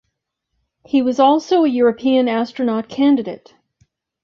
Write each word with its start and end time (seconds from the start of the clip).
He 0.83 1.03
was 1.03 1.19
also 1.19 1.63
a 1.63 1.69
European 1.69 2.27
astronaut 2.27 2.89
candidate. 2.89 3.53